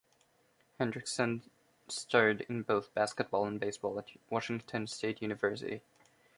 Hendrickson 0.79 1.41
starred 1.87 2.41
in 2.49 2.63
both 2.63 2.91
basketball 2.95 3.45
and 3.45 3.59
baseball 3.59 3.99
at 3.99 4.07
Washington 4.31 4.87
State 4.87 5.21
University. 5.21 5.83